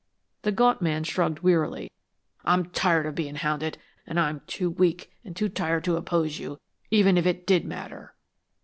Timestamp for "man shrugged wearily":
0.81-1.91